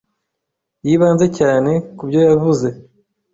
[0.85, 2.67] Yibanze cyane ku byo yavuze.